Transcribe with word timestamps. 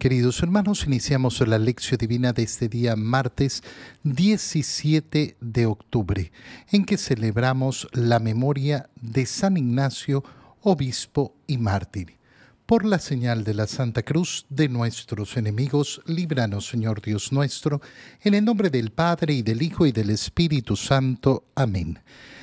Queridos 0.00 0.42
hermanos, 0.42 0.86
iniciamos 0.86 1.46
la 1.46 1.58
lección 1.58 1.98
divina 1.98 2.32
de 2.32 2.44
este 2.44 2.70
día 2.70 2.96
martes 2.96 3.62
17 4.04 5.36
de 5.38 5.66
octubre, 5.66 6.32
en 6.72 6.86
que 6.86 6.96
celebramos 6.96 7.86
la 7.92 8.18
memoria 8.18 8.88
de 8.98 9.26
San 9.26 9.58
Ignacio, 9.58 10.24
obispo 10.62 11.36
y 11.46 11.58
mártir. 11.58 12.16
Por 12.64 12.86
la 12.86 12.98
señal 12.98 13.44
de 13.44 13.52
la 13.52 13.66
Santa 13.66 14.02
Cruz 14.02 14.46
de 14.48 14.70
nuestros 14.70 15.36
enemigos, 15.36 16.00
líbranos, 16.06 16.66
Señor 16.66 17.02
Dios 17.02 17.30
nuestro, 17.30 17.82
en 18.22 18.32
el 18.32 18.46
nombre 18.46 18.70
del 18.70 18.92
Padre 18.92 19.34
y 19.34 19.42
del 19.42 19.60
Hijo 19.60 19.84
y 19.84 19.92
del 19.92 20.08
Espíritu 20.08 20.76
Santo. 20.76 21.44
Amén. 21.54 21.98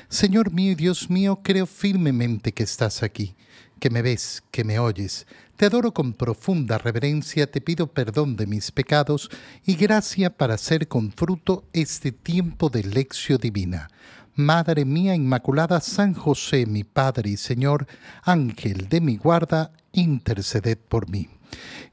Señor 0.09 0.51
mío 0.51 0.73
y 0.73 0.75
Dios 0.75 1.09
mío, 1.09 1.39
creo 1.43 1.65
firmemente 1.65 2.53
que 2.53 2.61
estás 2.61 3.01
aquí, 3.01 3.35
que 3.80 3.89
me 3.89 4.02
ves, 4.02 4.44
que 4.52 4.64
me 4.64 4.80
oyes 4.80 5.25
te 5.57 5.66
adoro 5.66 5.91
con 5.91 6.14
profunda 6.14 6.77
reverencia, 6.77 7.50
te 7.50 7.62
pido 7.62 7.88
perdón 7.88 8.36
de 8.36 8.46
mis 8.46 8.71
pecados 8.71 9.31
y 9.66 9.76
gracia 9.76 10.30
para 10.30 10.54
hacer 10.54 10.88
con 10.88 11.12
fruto 11.12 11.66
este 11.73 12.12
tiempo 12.12 12.70
de 12.70 12.84
lección 12.84 13.40
divina. 13.41 13.90
Madre 14.35 14.85
mía 14.85 15.16
Inmaculada, 15.16 15.82
San 15.82 16.13
José, 16.13 16.68
mi 16.68 16.84
Padre 16.84 17.32
y 17.32 17.38
Señor, 17.38 17.88
Ángel 18.21 18.88
de 18.88 19.02
mi 19.02 19.18
guarda, 19.18 19.71
interceded 19.94 20.77
por 20.77 21.09
mí. 21.09 21.27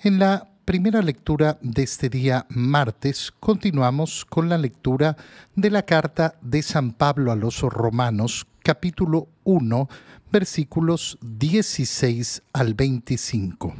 En 0.00 0.18
la 0.18 0.46
primera 0.66 1.00
lectura 1.00 1.56
de 1.62 1.84
este 1.84 2.10
día 2.10 2.44
martes 2.50 3.32
continuamos 3.40 4.26
con 4.26 4.50
la 4.50 4.58
lectura 4.58 5.16
de 5.56 5.70
la 5.70 5.86
carta 5.86 6.34
de 6.42 6.60
San 6.60 6.92
Pablo 6.92 7.32
a 7.32 7.36
los 7.36 7.60
romanos, 7.62 8.46
capítulo 8.64 9.28
1, 9.44 9.88
versículos 10.32 11.18
16 11.20 12.42
al 12.54 12.72
25. 12.72 13.74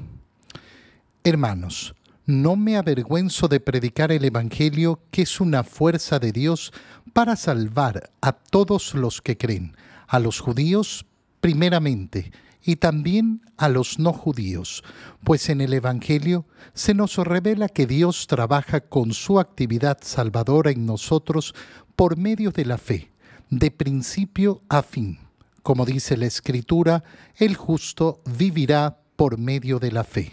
Hermanos, 1.25 1.95
no 2.27 2.55
me 2.55 2.77
avergüenzo 2.77 3.49
de 3.49 3.61
predicar 3.61 4.13
el 4.13 4.27
Evangelio, 4.27 5.01
que 5.11 5.23
es 5.23 5.41
una 5.41 5.65
fuerza 5.65 6.19
de 6.19 6.33
Dios 6.33 6.71
para 7.15 7.35
salvar 7.35 8.11
a 8.21 8.33
todos 8.33 8.95
los 8.95 9.23
que 9.23 9.39
creen, 9.39 9.75
a 10.07 10.19
los 10.19 10.41
judíos 10.41 11.07
primeramente, 11.41 12.31
y 12.63 12.77
también 12.77 13.41
a 13.57 13.71
los 13.71 13.99
no 13.99 14.13
judíos, 14.13 14.85
pues 15.25 15.49
en 15.49 15.63
el 15.63 15.73
Evangelio 15.73 16.45
se 16.75 16.93
nos 16.93 17.17
revela 17.17 17.69
que 17.69 17.87
Dios 17.87 18.27
trabaja 18.27 18.81
con 18.81 19.15
su 19.15 19.41
actividad 19.41 19.99
salvadora 20.03 20.71
en 20.73 20.85
nosotros 20.85 21.55
por 21.97 22.19
medio 22.19 22.51
de 22.51 22.67
la 22.67 22.77
fe, 22.77 23.14
de 23.51 23.71
principio 23.71 24.63
a 24.69 24.83
fin 24.83 25.19
como 25.65 25.87
dice 25.87 26.19
la 26.19 26.27
Escritura, 26.27 27.03
el 27.37 27.57
justo 27.57 28.21
vivirá 28.37 28.99
por 29.17 29.39
medio 29.39 29.79
de 29.79 29.91
la 29.91 30.05
fe. 30.05 30.33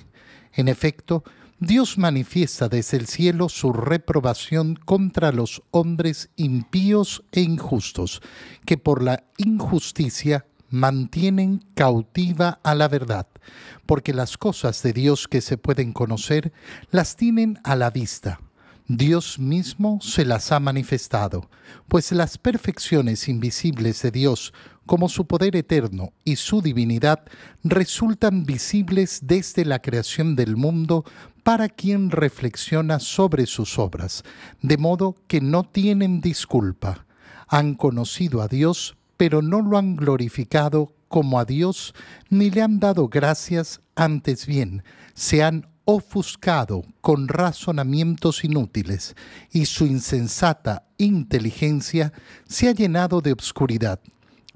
En 0.52 0.67
efecto, 0.67 1.23
Dios 1.58 1.98
manifiesta 1.98 2.67
desde 2.67 2.98
el 2.98 3.08
cielo 3.08 3.48
su 3.48 3.72
reprobación 3.72 4.76
contra 4.76 5.32
los 5.32 5.64
hombres 5.72 6.30
impíos 6.36 7.23
e 7.32 7.39
injustos, 7.39 8.22
que 8.66 8.78
por 8.78 9.02
la 9.02 9.23
injusticia 9.38 10.45
mantienen 10.70 11.64
cautiva 11.76 12.59
a 12.62 12.76
la 12.76 12.89
verdad, 12.89 13.28
porque 13.86 14.14
las 14.14 14.38
cosas 14.38 14.84
de 14.84 14.92
Dios 14.92 15.30
que 15.30 15.39
se 15.39 15.58
pueden 15.58 15.94
conocer 15.94 16.52
las 16.92 17.16
tienen 17.16 17.58
a 17.64 17.78
la 17.78 17.89
vista. 17.89 18.42
Dios 18.88 19.40
mismo 19.40 20.00
se 20.02 20.26
las 20.26 20.52
ha 20.52 20.60
manifestado, 20.60 21.50
pues 21.88 22.12
las 22.12 22.38
perfecciones 22.38 23.28
invisibles 23.30 24.02
de 24.02 24.12
Dios, 24.12 24.54
como 24.86 25.08
su 25.08 25.26
poder 25.26 25.56
eterno 25.56 26.12
y 26.26 26.36
su 26.36 26.62
divinidad 26.62 27.23
resultan 27.64 28.44
visibles 28.46 29.20
desde 29.23 29.64
la 29.64 29.80
creación 29.80 30.36
del 30.36 30.58
mundo 30.58 31.06
para 31.44 31.70
quien 31.70 32.12
reflexiona 32.12 33.00
sobre 33.00 33.46
sus 33.46 33.80
obras, 33.80 34.23
de 34.62 34.78
modo 34.78 35.16
que 35.28 35.42
no 35.42 35.64
tienen 35.64 36.22
disculpa. 36.22 37.06
Han 37.48 37.76
conocido 37.76 38.42
a 38.42 38.48
Dios, 38.48 38.98
pero 39.17 39.42
no 39.42 39.61
lo 39.61 39.78
han 39.78 39.95
glorificado 39.95 40.94
como 41.08 41.39
a 41.39 41.45
Dios, 41.45 41.94
ni 42.30 42.50
le 42.50 42.61
han 42.61 42.80
dado 42.80 43.10
gracias, 43.10 43.82
antes 43.95 44.45
bien, 44.45 44.84
se 45.14 45.44
han 45.44 45.67
ofuscado 45.94 46.84
con 47.02 47.28
razonamientos 47.28 48.44
inútiles, 48.44 49.16
y 49.52 49.66
su 49.66 49.86
insensata 49.86 50.88
inteligencia 50.98 52.14
se 52.48 52.68
ha 52.70 52.72
llenado 52.72 53.22
de 53.22 53.32
obscuridad 53.32 54.00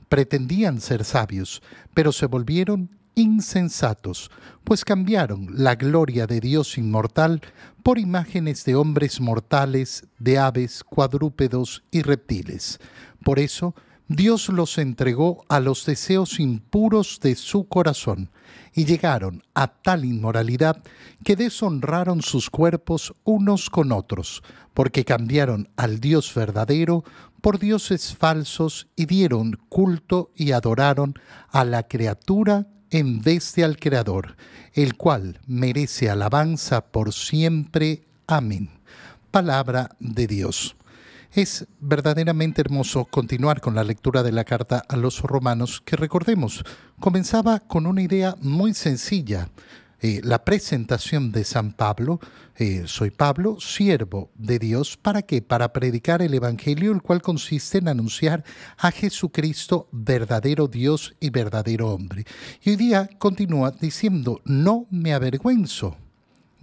pretendían 0.10 0.82
ser 0.82 1.04
sabios, 1.04 1.62
pero 1.94 2.12
se 2.12 2.26
volvieron 2.26 2.90
insensatos, 3.16 4.30
pues 4.64 4.84
cambiaron 4.84 5.48
la 5.52 5.76
gloria 5.76 6.28
de 6.28 6.40
Dios 6.40 6.78
inmortal 6.78 7.42
por 7.84 7.98
imágenes 7.98 8.66
de 8.66 8.76
hombres 8.76 9.22
mortales, 9.22 10.06
de 10.20 10.38
aves, 10.38 10.84
cuadrúpedos 10.84 11.84
y 11.92 12.02
reptiles. 12.02 12.80
Por 13.24 13.40
eso, 13.40 13.76
Dios 14.08 14.50
los 14.50 14.78
entregó 14.78 15.46
a 15.50 15.60
los 15.60 15.86
deseos 15.86 16.40
impuros 16.40 17.20
de 17.22 17.36
su 17.36 17.68
corazón, 17.68 18.30
y 18.76 18.86
llegaron 18.86 19.42
a 19.54 19.68
tal 19.68 20.04
inmoralidad 20.04 20.84
que 21.24 21.36
deshonraron 21.36 22.22
sus 22.22 22.50
cuerpos 22.50 23.14
unos 23.24 23.70
con 23.70 23.92
otros, 23.92 24.44
porque 24.74 25.06
cambiaron 25.06 25.70
al 25.78 26.00
Dios 26.02 26.34
verdadero 26.36 27.04
por 27.42 27.58
dioses 27.58 28.16
falsos 28.16 28.88
y 28.96 29.06
dieron 29.06 29.60
culto 29.70 30.32
y 30.36 30.52
adoraron 30.52 31.16
a 31.50 31.64
la 31.64 31.84
criatura 31.84 32.68
en 32.90 33.22
vez 33.22 33.54
de 33.56 33.64
al 33.64 33.78
Creador, 33.78 34.36
el 34.74 34.96
cual 34.96 35.40
merece 35.48 36.10
alabanza 36.10 36.82
por 36.82 37.14
siempre. 37.14 38.04
Amén. 38.28 38.70
Palabra 39.32 39.96
de 40.00 40.28
Dios. 40.28 40.76
Es 41.36 41.68
verdaderamente 41.82 42.62
hermoso 42.62 43.04
continuar 43.04 43.60
con 43.60 43.76
la 43.76 43.84
lectura 43.84 44.24
de 44.24 44.32
la 44.32 44.46
carta 44.46 44.82
a 44.88 44.96
los 44.96 45.20
romanos 45.20 45.82
que 45.84 45.98
recordemos, 45.98 46.64
comenzaba 47.02 47.60
con 47.60 47.88
una 47.88 48.02
idea 48.02 48.38
muy 48.40 48.74
sencilla, 48.74 49.50
eh, 50.00 50.22
la 50.24 50.46
presentación 50.46 51.34
de 51.34 51.44
San 51.44 51.74
Pablo, 51.74 52.22
eh, 52.56 52.84
soy 52.86 53.12
Pablo, 53.12 53.58
siervo 53.60 54.32
de 54.36 54.60
Dios, 54.60 54.96
¿para 54.96 55.24
qué? 55.24 55.42
Para 55.42 55.74
predicar 55.74 56.22
el 56.22 56.34
Evangelio, 56.34 56.94
el 56.94 57.02
cual 57.02 57.22
consiste 57.22 57.80
en 57.80 57.90
anunciar 57.90 58.46
a 58.78 58.92
Jesucristo, 58.92 59.90
verdadero 59.92 60.70
Dios 60.70 61.18
y 61.20 61.32
verdadero 61.32 61.90
hombre. 61.90 62.24
Y 62.64 62.70
hoy 62.70 62.76
día 62.78 63.10
continúa 63.18 63.72
diciendo, 63.72 64.42
no 64.46 64.88
me 64.90 65.14
avergüenzo 65.14 65.98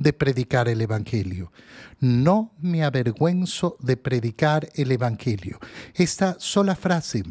de 0.02 0.12
predicar 0.12 0.68
el 0.68 0.80
Evangelio. 0.80 1.52
No 2.00 2.52
me 2.60 2.82
avergüenzo 2.82 3.76
de 3.80 3.96
predicar 3.96 4.68
el 4.74 4.92
Evangelio. 4.92 5.58
Esta 5.94 6.36
sola 6.38 6.74
frase 6.74 7.22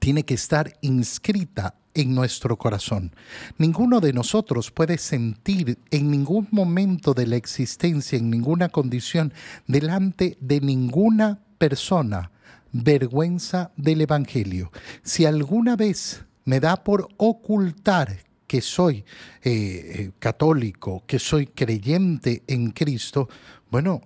tiene 0.00 0.24
que 0.24 0.34
estar 0.34 0.72
inscrita 0.82 1.74
en 1.94 2.14
nuestro 2.14 2.58
corazón. 2.58 3.14
Ninguno 3.56 4.00
de 4.00 4.12
nosotros 4.12 4.70
puede 4.70 4.98
sentir 4.98 5.78
en 5.90 6.10
ningún 6.10 6.48
momento 6.50 7.14
de 7.14 7.26
la 7.26 7.36
existencia, 7.36 8.18
en 8.18 8.30
ninguna 8.30 8.68
condición, 8.68 9.32
delante 9.66 10.36
de 10.40 10.60
ninguna 10.60 11.40
persona, 11.58 12.32
vergüenza 12.72 13.70
del 13.76 14.00
Evangelio. 14.00 14.72
Si 15.02 15.24
alguna 15.24 15.76
vez 15.76 16.24
me 16.44 16.60
da 16.60 16.82
por 16.82 17.08
ocultar 17.16 18.23
que 18.46 18.60
soy 18.60 19.04
eh, 19.42 19.44
eh, 19.44 20.10
católico, 20.18 21.02
que 21.06 21.18
soy 21.18 21.46
creyente 21.46 22.42
en 22.46 22.70
Cristo, 22.70 23.28
bueno, 23.70 24.02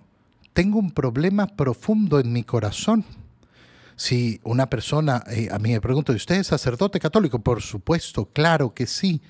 tengo 0.53 0.79
un 0.79 0.91
problema 0.91 1.47
profundo 1.47 2.19
en 2.19 2.31
mi 2.31 2.43
corazón 2.43 3.05
si 3.95 4.39
una 4.43 4.69
persona, 4.69 5.23
eh, 5.27 5.49
a 5.51 5.59
mí 5.59 5.71
me 5.71 5.81
pregunta, 5.81 6.13
¿usted 6.13 6.35
es 6.35 6.47
sacerdote 6.47 7.01
católico? 7.01 7.39
Por 7.39 7.61
supuesto, 7.61 8.29
claro 8.31 8.73
que 8.73 8.87
sí, 8.87 9.21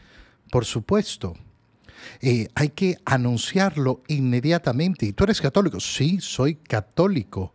por 0.52 0.64
supuesto. 0.64 1.36
Hay 2.56 2.70
que 2.70 2.98
anunciarlo 3.04 4.04
inmediatamente. 4.08 5.08
¿Y 5.08 5.14
tú 5.14 5.24
eres 5.26 5.42
católico? 5.42 5.80
Sí, 5.80 6.20
soy 6.22 6.56
católico. 6.56 7.54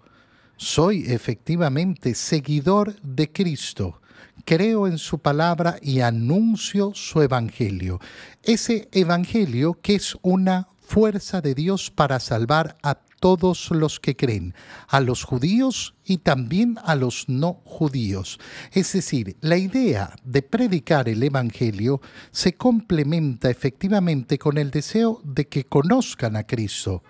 Soy 0.56 1.04
efectivamente 1.06 2.14
seguidor 2.14 3.00
de 3.00 3.30
Cristo. 3.30 4.00
Creo 4.44 4.86
en 4.86 4.98
su 4.98 5.18
palabra 5.18 5.78
y 5.80 6.00
anuncio 6.00 6.92
su 6.94 7.22
evangelio. 7.22 8.00
Ese 8.42 8.88
evangelio 8.92 9.78
que 9.80 9.94
es 9.94 10.16
una 10.22 10.68
fuerza 10.80 11.40
de 11.40 11.54
Dios 11.54 11.90
para 11.90 12.20
salvar 12.20 12.76
a 12.82 12.98
todos 13.24 13.70
los 13.70 14.00
que 14.00 14.16
creen, 14.16 14.52
a 14.86 15.00
los 15.00 15.24
judíos 15.24 15.94
y 16.04 16.18
también 16.18 16.76
a 16.84 16.94
los 16.94 17.26
no 17.26 17.62
judíos. 17.64 18.38
Es 18.70 18.92
decir, 18.92 19.38
la 19.40 19.56
idea 19.56 20.14
de 20.24 20.42
predicar 20.42 21.08
el 21.08 21.22
Evangelio 21.22 22.02
se 22.32 22.52
complementa 22.52 23.48
efectivamente 23.48 24.38
con 24.38 24.58
el 24.58 24.70
deseo 24.70 25.22
de 25.24 25.48
que 25.48 25.64
conozcan 25.64 26.36
a 26.36 26.44
Cristo. 26.44 27.02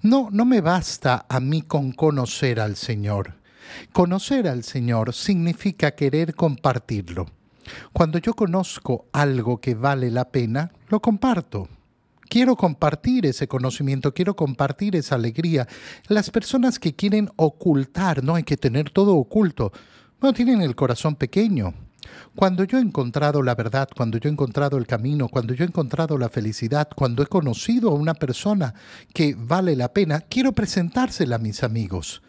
No, 0.00 0.30
no 0.32 0.46
me 0.46 0.62
basta 0.62 1.26
a 1.28 1.38
mí 1.38 1.60
con 1.60 1.92
conocer 1.92 2.58
al 2.58 2.76
Señor. 2.76 3.41
Conocer 3.92 4.48
al 4.48 4.64
Señor 4.64 5.12
significa 5.12 5.92
querer 5.92 6.34
compartirlo. 6.34 7.26
Cuando 7.92 8.18
yo 8.18 8.34
conozco 8.34 9.06
algo 9.12 9.60
que 9.60 9.74
vale 9.74 10.10
la 10.10 10.30
pena, 10.30 10.72
lo 10.88 11.00
comparto 11.00 11.68
quiero 12.32 12.56
compartir 12.56 13.26
ese 13.26 13.46
conocimiento, 13.46 14.14
quiero 14.14 14.34
compartir 14.34 14.96
esa 14.96 15.16
alegría. 15.16 15.68
Las 16.08 16.30
personas 16.30 16.78
que 16.78 16.94
quieren 16.94 17.28
ocultar, 17.36 18.24
no 18.24 18.36
hay 18.36 18.42
que 18.42 18.56
tener 18.56 18.88
todo 18.88 19.16
oculto, 19.16 19.70
no 20.22 20.32
tienen 20.32 20.62
el 20.62 20.74
corazón 20.74 21.14
pequeño. 21.14 21.74
Cuando 22.34 22.64
yo 22.64 22.78
he 22.78 22.80
encontrado 22.80 23.42
la 23.42 23.54
verdad, 23.54 23.86
cuando 23.94 24.16
yo 24.16 24.30
he 24.30 24.32
encontrado 24.32 24.78
el 24.78 24.86
camino, 24.86 25.28
cuando 25.28 25.52
yo 25.52 25.62
he 25.62 25.68
encontrado 25.68 26.16
la 26.16 26.30
felicidad, 26.30 26.88
cuando 26.96 27.22
he 27.22 27.26
conocido 27.26 27.90
a 27.90 27.94
una 27.94 28.14
persona 28.14 28.72
que 29.12 29.34
vale 29.36 29.76
la 29.76 29.92
pena, 29.92 30.20
quiero 30.20 30.52
presentársela 30.52 31.36
a 31.36 31.38
mis 31.38 31.62
amigos. 31.62 32.22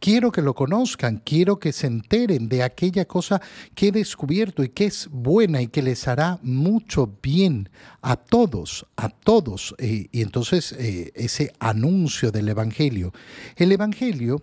Quiero 0.00 0.32
que 0.32 0.40
lo 0.40 0.54
conozcan, 0.54 1.20
quiero 1.22 1.60
que 1.60 1.72
se 1.72 1.86
enteren 1.86 2.48
de 2.48 2.62
aquella 2.62 3.04
cosa 3.04 3.42
que 3.74 3.88
he 3.88 3.92
descubierto 3.92 4.64
y 4.64 4.70
que 4.70 4.86
es 4.86 5.08
buena 5.10 5.60
y 5.60 5.66
que 5.66 5.82
les 5.82 6.08
hará 6.08 6.38
mucho 6.42 7.18
bien 7.22 7.68
a 8.00 8.16
todos, 8.16 8.86
a 8.96 9.10
todos. 9.10 9.74
Eh, 9.76 10.08
y 10.10 10.22
entonces 10.22 10.72
eh, 10.72 11.12
ese 11.14 11.52
anuncio 11.58 12.32
del 12.32 12.48
Evangelio. 12.48 13.12
El 13.56 13.72
Evangelio 13.72 14.42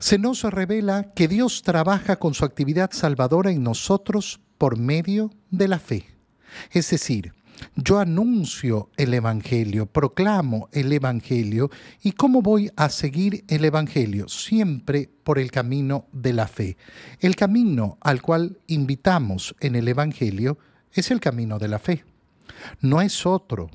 se 0.00 0.18
nos 0.18 0.42
revela 0.42 1.12
que 1.14 1.28
Dios 1.28 1.62
trabaja 1.62 2.16
con 2.16 2.34
su 2.34 2.44
actividad 2.44 2.90
salvadora 2.92 3.52
en 3.52 3.62
nosotros 3.62 4.40
por 4.58 4.76
medio 4.76 5.30
de 5.50 5.68
la 5.68 5.78
fe. 5.78 6.04
Es 6.72 6.90
decir, 6.90 7.32
yo 7.76 7.98
anuncio 7.98 8.90
el 8.96 9.14
Evangelio, 9.14 9.86
proclamo 9.86 10.68
el 10.72 10.92
Evangelio. 10.92 11.70
¿Y 12.02 12.12
cómo 12.12 12.42
voy 12.42 12.70
a 12.76 12.88
seguir 12.88 13.44
el 13.48 13.64
Evangelio? 13.64 14.28
Siempre 14.28 15.08
por 15.24 15.38
el 15.38 15.50
camino 15.50 16.06
de 16.12 16.32
la 16.32 16.46
fe. 16.46 16.76
El 17.20 17.36
camino 17.36 17.98
al 18.00 18.22
cual 18.22 18.58
invitamos 18.66 19.54
en 19.60 19.76
el 19.76 19.88
Evangelio 19.88 20.58
es 20.92 21.10
el 21.10 21.20
camino 21.20 21.58
de 21.58 21.68
la 21.68 21.78
fe. 21.78 22.04
No 22.80 23.00
es 23.00 23.26
otro. 23.26 23.70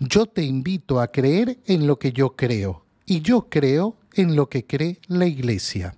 Yo 0.00 0.26
te 0.26 0.42
invito 0.42 1.00
a 1.00 1.08
creer 1.08 1.58
en 1.66 1.86
lo 1.86 1.98
que 1.98 2.12
yo 2.12 2.34
creo 2.34 2.84
y 3.04 3.20
yo 3.20 3.48
creo 3.48 3.96
en 4.14 4.34
lo 4.34 4.48
que 4.48 4.64
cree 4.64 5.00
la 5.06 5.26
Iglesia. 5.26 5.94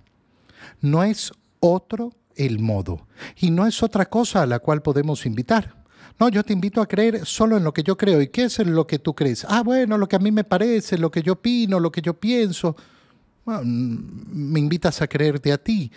No 0.81 1.03
es 1.03 1.31
otro 1.59 2.11
el 2.35 2.59
modo 2.59 3.07
y 3.37 3.51
no 3.51 3.65
es 3.65 3.83
otra 3.83 4.05
cosa 4.05 4.41
a 4.41 4.45
la 4.45 4.59
cual 4.59 4.81
podemos 4.81 5.25
invitar. 5.25 5.78
No, 6.19 6.27
yo 6.27 6.43
te 6.43 6.51
invito 6.51 6.81
a 6.81 6.87
creer 6.87 7.25
solo 7.25 7.55
en 7.55 7.63
lo 7.63 7.73
que 7.73 7.81
yo 7.81 7.97
creo. 7.97 8.21
¿Y 8.21 8.27
qué 8.27 8.43
es 8.43 8.59
lo 8.59 8.85
que 8.85 8.99
tú 8.99 9.15
crees? 9.15 9.45
Ah, 9.47 9.63
bueno, 9.63 9.97
lo 9.97 10.07
que 10.07 10.17
a 10.17 10.19
mí 10.19 10.31
me 10.31 10.43
parece, 10.43 10.97
lo 10.97 11.09
que 11.09 11.21
yo 11.21 11.33
opino, 11.33 11.79
lo 11.79 11.91
que 11.91 12.01
yo 12.01 12.13
pienso. 12.13 12.75
Mm, 13.45 13.61
me 14.51 14.59
invitas 14.59 15.01
a 15.01 15.07
creerte 15.07 15.53
a 15.53 15.57
ti. 15.57 15.89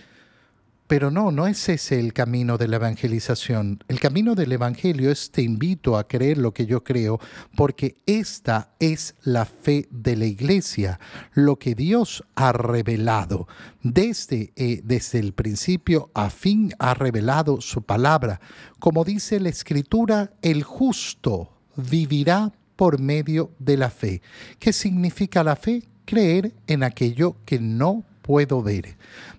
Pero 0.86 1.10
no, 1.10 1.30
no 1.30 1.46
es 1.46 1.68
ese 1.68 1.98
el 1.98 2.12
camino 2.12 2.58
de 2.58 2.68
la 2.68 2.76
evangelización. 2.76 3.82
El 3.88 4.00
camino 4.00 4.34
del 4.34 4.52
Evangelio 4.52 5.10
es 5.10 5.30
te 5.30 5.42
invito 5.42 5.96
a 5.96 6.06
creer 6.06 6.38
lo 6.38 6.52
que 6.52 6.66
yo 6.66 6.84
creo, 6.84 7.18
porque 7.56 7.96
esta 8.04 8.74
es 8.78 9.14
la 9.22 9.46
fe 9.46 9.88
de 9.90 10.16
la 10.16 10.26
iglesia, 10.26 11.00
lo 11.32 11.58
que 11.58 11.74
Dios 11.74 12.24
ha 12.34 12.52
revelado. 12.52 13.48
Desde, 13.82 14.52
eh, 14.56 14.82
desde 14.84 15.18
el 15.18 15.32
principio 15.32 16.10
a 16.14 16.30
fin 16.30 16.72
ha 16.78 16.94
revelado 16.94 17.60
su 17.60 17.82
palabra. 17.82 18.40
Como 18.78 19.04
dice 19.04 19.40
la 19.40 19.48
Escritura, 19.48 20.32
el 20.42 20.62
justo 20.62 21.52
vivirá 21.76 22.52
por 22.76 23.00
medio 23.00 23.52
de 23.58 23.76
la 23.76 23.90
fe. 23.90 24.22
¿Qué 24.58 24.72
significa 24.72 25.44
la 25.44 25.56
fe? 25.56 25.84
Creer 26.04 26.52
en 26.66 26.82
aquello 26.82 27.36
que 27.44 27.60
no 27.60 28.04
puedo 28.22 28.62
ver. 28.62 28.96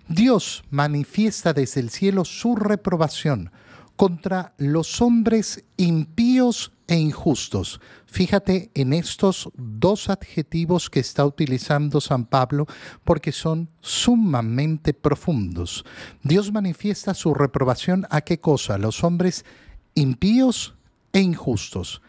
Dios 0.08 0.64
manifiesta 0.70 1.52
desde 1.52 1.80
el 1.80 1.90
cielo 1.90 2.24
su 2.24 2.54
reprobación 2.56 3.50
contra 3.96 4.54
los 4.58 5.00
hombres 5.00 5.64
impíos 5.76 6.72
e 6.86 6.96
injustos. 6.96 7.80
Fíjate 8.06 8.70
en 8.74 8.92
estos 8.92 9.48
dos 9.56 10.08
adjetivos 10.08 10.90
que 10.90 11.00
está 11.00 11.24
utilizando 11.24 12.00
San 12.00 12.26
Pablo 12.26 12.66
porque 13.04 13.32
son 13.32 13.70
sumamente 13.80 14.94
profundos. 14.94 15.84
Dios 16.22 16.52
manifiesta 16.52 17.14
su 17.14 17.34
reprobación 17.34 18.06
a 18.10 18.20
qué 18.20 18.38
cosa? 18.38 18.78
Los 18.78 19.02
hombres 19.02 19.44
impíos 19.94 20.74
e 21.12 21.20
injustos. 21.20 22.02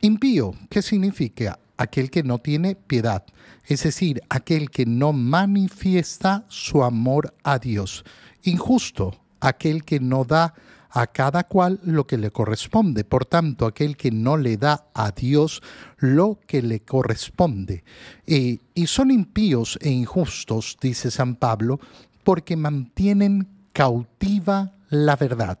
Impío, 0.00 0.54
¿qué 0.68 0.82
significa? 0.82 1.58
Aquel 1.76 2.10
que 2.10 2.22
no 2.22 2.38
tiene 2.38 2.74
piedad 2.74 3.24
es 3.66 3.84
decir, 3.84 4.22
aquel 4.28 4.70
que 4.70 4.86
no 4.86 5.12
manifiesta 5.12 6.44
su 6.48 6.82
amor 6.82 7.34
a 7.44 7.58
Dios. 7.58 8.04
Injusto, 8.42 9.20
aquel 9.40 9.84
que 9.84 10.00
no 10.00 10.24
da 10.24 10.54
a 10.90 11.06
cada 11.06 11.44
cual 11.44 11.80
lo 11.84 12.06
que 12.06 12.18
le 12.18 12.30
corresponde. 12.30 13.04
Por 13.04 13.24
tanto, 13.24 13.64
aquel 13.66 13.96
que 13.96 14.10
no 14.10 14.36
le 14.36 14.56
da 14.56 14.88
a 14.94 15.12
Dios 15.12 15.62
lo 15.98 16.38
que 16.46 16.60
le 16.60 16.80
corresponde. 16.80 17.84
y 18.26 18.86
son 18.86 19.10
impíos 19.10 19.78
e 19.80 19.90
injustos, 19.90 20.76
dice 20.80 21.10
San 21.10 21.36
Pablo, 21.36 21.80
porque 22.24 22.56
mantienen 22.56 23.48
cautiva 23.72 24.74
la 24.90 25.16
verdad. 25.16 25.58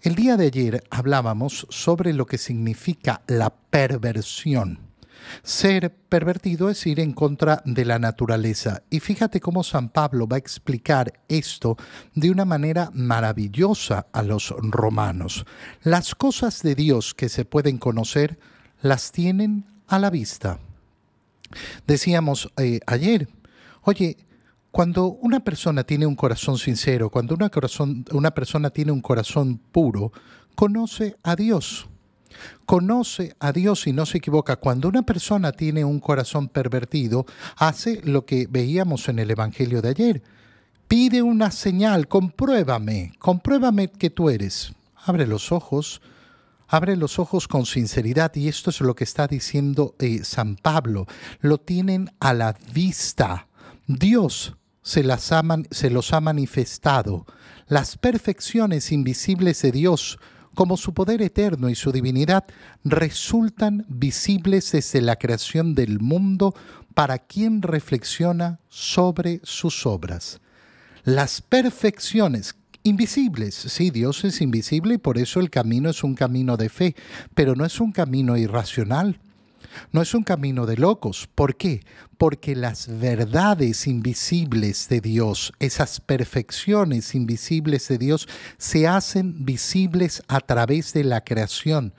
El 0.00 0.16
día 0.16 0.36
de 0.36 0.46
ayer 0.46 0.82
hablábamos 0.90 1.66
sobre 1.70 2.12
lo 2.12 2.26
que 2.26 2.38
significa 2.38 3.22
la 3.28 3.50
perversión. 3.50 4.91
Ser 5.42 5.94
pervertido 5.94 6.70
es 6.70 6.86
ir 6.86 7.00
en 7.00 7.12
contra 7.12 7.62
de 7.64 7.84
la 7.84 7.98
naturaleza. 7.98 8.82
Y 8.90 9.00
fíjate 9.00 9.40
cómo 9.40 9.62
San 9.62 9.88
Pablo 9.88 10.26
va 10.26 10.36
a 10.36 10.38
explicar 10.38 11.20
esto 11.28 11.76
de 12.14 12.30
una 12.30 12.44
manera 12.44 12.90
maravillosa 12.92 14.06
a 14.12 14.22
los 14.22 14.54
romanos. 14.58 15.44
Las 15.82 16.14
cosas 16.14 16.62
de 16.62 16.74
Dios 16.74 17.14
que 17.14 17.28
se 17.28 17.44
pueden 17.44 17.78
conocer 17.78 18.38
las 18.80 19.12
tienen 19.12 19.64
a 19.88 19.98
la 19.98 20.10
vista. 20.10 20.58
Decíamos 21.86 22.50
eh, 22.56 22.80
ayer, 22.86 23.28
oye, 23.82 24.16
cuando 24.70 25.08
una 25.08 25.40
persona 25.40 25.84
tiene 25.84 26.06
un 26.06 26.16
corazón 26.16 26.56
sincero, 26.56 27.10
cuando 27.10 27.34
una, 27.34 27.50
corazón, 27.50 28.06
una 28.10 28.30
persona 28.32 28.70
tiene 28.70 28.90
un 28.90 29.02
corazón 29.02 29.58
puro, 29.58 30.12
conoce 30.54 31.16
a 31.22 31.36
Dios 31.36 31.88
conoce 32.66 33.34
a 33.40 33.52
Dios 33.52 33.86
y 33.86 33.92
no 33.92 34.06
se 34.06 34.18
equivoca. 34.18 34.56
Cuando 34.56 34.88
una 34.88 35.02
persona 35.02 35.52
tiene 35.52 35.84
un 35.84 36.00
corazón 36.00 36.48
pervertido, 36.48 37.26
hace 37.56 38.00
lo 38.04 38.24
que 38.26 38.46
veíamos 38.48 39.08
en 39.08 39.18
el 39.18 39.30
Evangelio 39.30 39.82
de 39.82 39.88
ayer. 39.88 40.22
Pide 40.88 41.22
una 41.22 41.50
señal, 41.50 42.08
compruébame, 42.08 43.12
compruébame 43.18 43.88
que 43.88 44.10
tú 44.10 44.28
eres. 44.28 44.72
Abre 44.94 45.26
los 45.26 45.50
ojos, 45.50 46.02
abre 46.68 46.96
los 46.96 47.18
ojos 47.18 47.48
con 47.48 47.66
sinceridad 47.66 48.34
y 48.34 48.48
esto 48.48 48.70
es 48.70 48.80
lo 48.80 48.94
que 48.94 49.04
está 49.04 49.26
diciendo 49.26 49.94
eh, 49.98 50.24
San 50.24 50.56
Pablo. 50.56 51.06
Lo 51.40 51.58
tienen 51.58 52.10
a 52.20 52.34
la 52.34 52.56
vista. 52.72 53.48
Dios 53.86 54.54
se, 54.82 55.02
los 55.02 56.12
ha 56.12 56.20
manifestado. 56.20 57.26
Las 57.68 57.96
perfecciones 57.96 58.92
invisibles 58.92 59.62
de 59.62 59.72
Dios 59.72 60.18
como 60.54 60.76
su 60.76 60.94
poder 60.94 61.22
eterno 61.22 61.68
y 61.68 61.74
su 61.74 61.92
divinidad 61.92 62.44
resultan 62.84 63.84
visibles 63.88 64.72
desde 64.72 65.00
la 65.00 65.16
creación 65.16 65.74
del 65.74 66.00
mundo 66.00 66.54
para 66.94 67.18
quien 67.18 67.62
reflexiona 67.62 68.60
sobre 68.68 69.40
sus 69.44 69.86
obras. 69.86 70.40
Las 71.04 71.40
perfecciones 71.40 72.54
invisibles, 72.82 73.54
sí, 73.54 73.90
Dios 73.90 74.24
es 74.24 74.40
invisible 74.40 74.94
y 74.94 74.98
por 74.98 75.18
eso 75.18 75.40
el 75.40 75.50
camino 75.50 75.90
es 75.90 76.04
un 76.04 76.14
camino 76.14 76.56
de 76.56 76.68
fe, 76.68 76.96
pero 77.34 77.54
no 77.54 77.64
es 77.64 77.80
un 77.80 77.92
camino 77.92 78.36
irracional. 78.36 79.18
No 79.90 80.02
es 80.02 80.14
un 80.14 80.22
camino 80.22 80.66
de 80.66 80.76
locos. 80.76 81.28
¿Por 81.34 81.56
qué? 81.56 81.84
Porque 82.18 82.54
las 82.54 83.00
verdades 83.00 83.86
invisibles 83.86 84.88
de 84.88 85.00
Dios, 85.00 85.52
esas 85.58 86.00
perfecciones 86.00 87.14
invisibles 87.14 87.88
de 87.88 87.98
Dios, 87.98 88.28
se 88.58 88.86
hacen 88.86 89.44
visibles 89.44 90.22
a 90.28 90.40
través 90.40 90.92
de 90.92 91.04
la 91.04 91.22
creación 91.22 91.94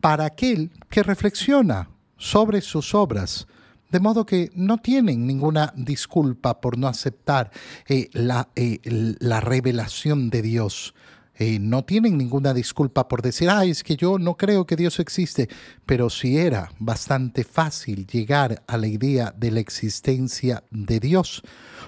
para 0.00 0.26
aquel 0.26 0.70
que 0.90 1.02
reflexiona 1.02 1.88
sobre 2.16 2.60
sus 2.60 2.94
obras. 2.94 3.46
De 3.90 4.00
modo 4.00 4.24
que 4.24 4.50
no 4.54 4.78
tienen 4.78 5.26
ninguna 5.26 5.72
disculpa 5.76 6.60
por 6.60 6.78
no 6.78 6.88
aceptar 6.88 7.50
eh, 7.88 8.08
eh, 8.14 9.16
la 9.20 9.40
revelación 9.40 10.30
de 10.30 10.42
Dios. 10.42 10.94
No 11.38 11.84
tienen 11.84 12.18
ninguna 12.18 12.54
disculpa 12.54 13.08
por 13.08 13.20
decir, 13.20 13.50
ay, 13.50 13.70
es 13.70 13.82
que 13.82 13.96
yo 13.96 14.18
no 14.18 14.36
creo 14.36 14.64
que 14.64 14.76
Dios 14.76 15.00
existe, 15.00 15.48
pero 15.86 16.08
si 16.08 16.38
era 16.38 16.70
bastante 16.78 17.42
fácil 17.42 18.06
llegar 18.06 18.62
a 18.66 18.76
la 18.76 18.86
idea 18.86 19.34
de 19.36 19.50
la 19.50 19.60
existencia 19.60 20.62
de 20.70 21.00
Dios. 21.00 21.42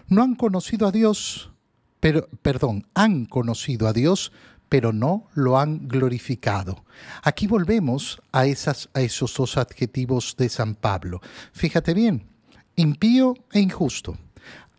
No 0.08 0.22
han 0.22 0.34
conocido 0.34 0.88
a 0.88 0.90
Dios, 0.90 1.52
pero, 2.00 2.28
perdón, 2.42 2.86
han 2.94 3.26
conocido 3.26 3.86
a 3.86 3.92
Dios, 3.92 4.32
pero 4.68 4.92
no 4.92 5.28
lo 5.34 5.58
han 5.58 5.86
glorificado. 5.86 6.84
Aquí 7.22 7.46
volvemos 7.46 8.20
a, 8.32 8.40
a 8.40 9.00
esos 9.00 9.34
dos 9.36 9.56
adjetivos 9.56 10.34
de 10.36 10.48
San 10.48 10.74
Pablo. 10.74 11.20
Fíjate 11.52 11.94
bien, 11.94 12.26
impío 12.74 13.34
e 13.52 13.60
injusto. 13.60 14.18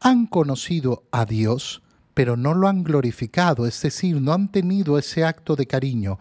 Han 0.01 0.27
conocido 0.27 1.03
a 1.11 1.25
Dios, 1.25 1.81
pero 2.15 2.37
no 2.37 2.55
lo 2.55 2.67
han 2.67 2.83
glorificado, 2.83 3.67
es 3.67 3.79
decir, 3.81 4.19
no 4.19 4.33
han 4.33 4.47
tenido 4.47 4.97
ese 4.97 5.23
acto 5.23 5.55
de 5.55 5.67
cariño. 5.67 6.17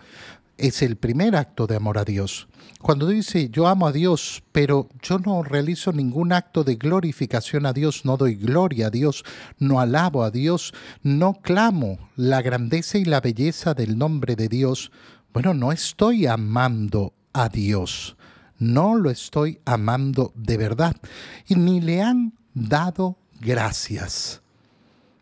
es 0.56 0.82
el 0.82 0.96
primer 0.96 1.34
acto 1.34 1.66
de 1.66 1.74
amor 1.74 1.98
a 1.98 2.04
Dios. 2.04 2.46
Cuando 2.80 3.08
dice 3.08 3.48
yo 3.50 3.66
amo 3.66 3.88
a 3.88 3.92
Dios, 3.92 4.44
pero 4.52 4.88
yo 5.02 5.18
no 5.18 5.42
realizo 5.42 5.92
ningún 5.92 6.32
acto 6.32 6.62
de 6.62 6.76
glorificación 6.76 7.66
a 7.66 7.72
Dios, 7.72 8.04
no 8.04 8.16
doy 8.16 8.36
gloria 8.36 8.86
a 8.86 8.90
Dios, 8.90 9.24
no 9.58 9.80
alabo 9.80 10.22
a 10.22 10.30
Dios, 10.30 10.72
no 11.02 11.34
clamo 11.34 11.98
la 12.14 12.40
grandeza 12.40 12.98
y 12.98 13.04
la 13.04 13.20
belleza 13.20 13.74
del 13.74 13.98
nombre 13.98 14.36
de 14.36 14.48
Dios, 14.48 14.92
bueno, 15.32 15.54
no 15.54 15.72
estoy 15.72 16.26
amando 16.26 17.14
a 17.32 17.48
Dios, 17.48 18.16
no 18.58 18.94
lo 18.94 19.10
estoy 19.10 19.60
amando 19.64 20.32
de 20.36 20.56
verdad 20.56 20.94
y 21.48 21.56
ni 21.56 21.80
le 21.80 22.00
han 22.02 22.34
dado 22.54 23.18
gracias 23.40 24.43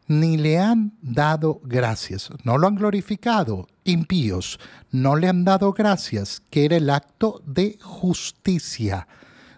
ni 0.07 0.37
le 0.37 0.59
han 0.59 0.93
dado 1.01 1.61
gracias, 1.65 2.31
no 2.45 2.59
lo 2.59 2.67
han 2.67 2.75
glorificado, 2.75 3.69
impíos, 3.85 4.59
no 4.91 5.17
le 5.17 5.29
han 5.29 5.45
dado 5.45 5.73
gracias, 5.73 6.43
que 6.51 6.65
era 6.65 6.77
el 6.77 6.91
acto 6.91 7.43
de 7.47 7.79
justicia. 7.81 9.07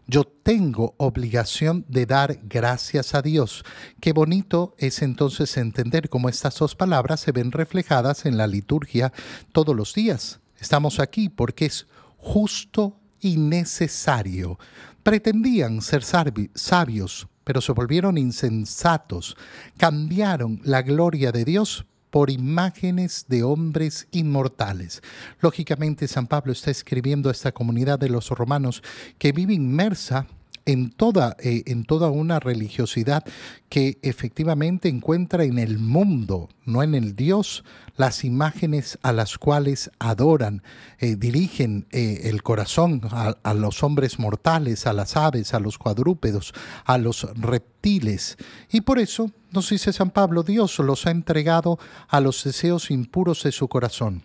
Yo 0.06 0.24
tengo 0.24 0.94
obligación 0.98 1.86
de 1.88 2.04
dar 2.04 2.38
gracias 2.42 3.14
a 3.14 3.22
Dios. 3.22 3.64
Qué 4.00 4.12
bonito 4.12 4.74
es 4.76 5.00
entonces 5.00 5.56
entender 5.56 6.10
cómo 6.10 6.28
estas 6.28 6.58
dos 6.58 6.74
palabras 6.74 7.20
se 7.20 7.32
ven 7.32 7.52
reflejadas 7.52 8.26
en 8.26 8.36
la 8.36 8.46
liturgia 8.46 9.12
todos 9.52 9.74
los 9.74 9.94
días. 9.94 10.40
Estamos 10.60 11.00
aquí 11.00 11.30
porque 11.30 11.66
es 11.66 11.86
justo 12.18 12.98
y 13.20 13.38
necesario. 13.38 14.58
Pretendían 15.02 15.80
ser 15.80 16.02
sabios, 16.04 17.28
pero 17.44 17.60
se 17.60 17.72
volvieron 17.72 18.18
insensatos. 18.18 19.36
Cambiaron 19.76 20.60
la 20.64 20.82
gloria 20.82 21.30
de 21.30 21.44
Dios 21.44 21.86
por 22.10 22.30
imágenes 22.30 23.26
de 23.28 23.42
hombres 23.42 24.06
inmortales. 24.12 25.02
Lógicamente, 25.40 26.06
San 26.08 26.26
Pablo 26.26 26.52
está 26.52 26.70
escribiendo 26.70 27.28
a 27.28 27.32
esta 27.32 27.52
comunidad 27.52 27.98
de 27.98 28.08
los 28.08 28.30
romanos 28.30 28.82
que 29.18 29.32
vive 29.32 29.54
inmersa 29.54 30.26
en 30.66 30.90
toda, 30.90 31.36
eh, 31.40 31.62
en 31.66 31.84
toda 31.84 32.10
una 32.10 32.40
religiosidad 32.40 33.24
que 33.68 33.98
efectivamente 34.02 34.88
encuentra 34.88 35.44
en 35.44 35.58
el 35.58 35.78
mundo, 35.78 36.48
no 36.64 36.82
en 36.82 36.94
el 36.94 37.16
Dios, 37.16 37.64
las 37.96 38.24
imágenes 38.24 38.98
a 39.02 39.12
las 39.12 39.38
cuales 39.38 39.90
adoran, 39.98 40.62
eh, 40.98 41.16
dirigen 41.16 41.86
eh, 41.90 42.22
el 42.24 42.42
corazón 42.42 43.02
a, 43.10 43.36
a 43.42 43.54
los 43.54 43.82
hombres 43.82 44.18
mortales, 44.18 44.86
a 44.86 44.92
las 44.92 45.16
aves, 45.16 45.54
a 45.54 45.60
los 45.60 45.78
cuadrúpedos, 45.78 46.54
a 46.84 46.98
los 46.98 47.28
reptiles. 47.34 48.36
Y 48.70 48.80
por 48.82 48.98
eso, 48.98 49.30
nos 49.50 49.70
dice 49.70 49.92
San 49.92 50.10
Pablo, 50.10 50.42
Dios 50.42 50.78
los 50.78 51.06
ha 51.06 51.10
entregado 51.10 51.78
a 52.08 52.20
los 52.20 52.42
deseos 52.42 52.90
impuros 52.90 53.42
de 53.42 53.52
su 53.52 53.68
corazón. 53.68 54.22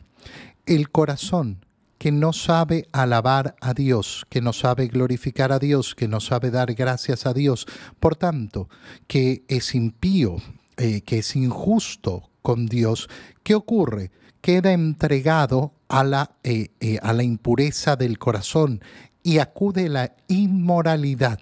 El 0.65 0.89
corazón 0.89 1.65
que 1.99 2.11
no 2.13 2.31
sabe 2.31 2.87
alabar 2.93 3.55
a 3.59 3.73
Dios, 3.73 4.25
que 4.29 4.41
no 4.41 4.53
sabe 4.53 4.87
glorificar 4.87 5.51
a 5.51 5.59
Dios, 5.59 5.93
que 5.95 6.07
no 6.07 6.21
sabe 6.21 6.49
dar 6.49 6.73
gracias 6.73 7.25
a 7.25 7.33
Dios, 7.33 7.67
por 7.99 8.15
tanto, 8.15 8.69
que 9.05 9.43
es 9.49 9.75
impío, 9.75 10.37
eh, 10.77 11.01
que 11.01 11.19
es 11.19 11.35
injusto 11.35 12.29
con 12.41 12.67
Dios, 12.67 13.09
¿qué 13.43 13.53
ocurre? 13.53 14.11
Queda 14.39 14.71
entregado 14.71 15.73
a 15.89 16.05
la, 16.05 16.31
eh, 16.43 16.69
eh, 16.79 16.99
a 17.03 17.11
la 17.11 17.23
impureza 17.23 17.97
del 17.97 18.17
corazón 18.17 18.81
y 19.21 19.39
acude 19.39 19.89
la 19.89 20.15
inmoralidad. 20.29 21.39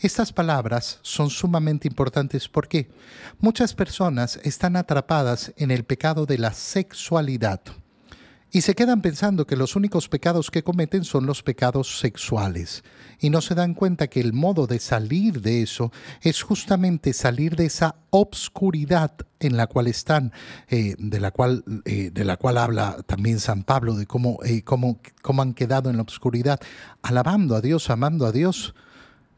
Estas 0.00 0.32
palabras 0.32 1.00
son 1.02 1.28
sumamente 1.28 1.86
importantes 1.86 2.48
porque 2.48 2.88
muchas 3.40 3.74
personas 3.74 4.40
están 4.42 4.76
atrapadas 4.76 5.52
en 5.58 5.70
el 5.70 5.84
pecado 5.84 6.24
de 6.24 6.38
la 6.38 6.54
sexualidad 6.54 7.60
y 8.50 8.62
se 8.62 8.74
quedan 8.74 9.02
pensando 9.02 9.46
que 9.46 9.56
los 9.56 9.76
únicos 9.76 10.08
pecados 10.08 10.50
que 10.50 10.62
cometen 10.62 11.04
son 11.04 11.26
los 11.26 11.42
pecados 11.42 11.98
sexuales 11.98 12.82
y 13.20 13.28
no 13.28 13.40
se 13.42 13.54
dan 13.54 13.74
cuenta 13.74 14.06
que 14.06 14.20
el 14.20 14.32
modo 14.32 14.66
de 14.66 14.78
salir 14.78 15.42
de 15.42 15.62
eso 15.62 15.92
es 16.22 16.42
justamente 16.42 17.12
salir 17.12 17.56
de 17.56 17.66
esa 17.66 17.96
obscuridad 18.10 19.12
en 19.40 19.56
la 19.56 19.66
cual 19.66 19.86
están, 19.86 20.32
eh, 20.68 20.94
de, 20.98 21.20
la 21.20 21.30
cual, 21.30 21.62
eh, 21.84 22.10
de 22.10 22.24
la 22.24 22.36
cual 22.38 22.58
habla 22.58 22.96
también 23.06 23.38
San 23.38 23.64
Pablo, 23.64 23.94
de 23.94 24.06
cómo, 24.06 24.38
eh, 24.44 24.62
cómo, 24.62 24.98
cómo 25.22 25.42
han 25.42 25.52
quedado 25.52 25.90
en 25.90 25.96
la 25.96 26.02
obscuridad, 26.02 26.58
alabando 27.02 27.54
a 27.54 27.60
Dios, 27.60 27.90
amando 27.90 28.24
a 28.26 28.32
Dios. 28.32 28.74